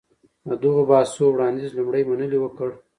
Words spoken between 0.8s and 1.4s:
بحثو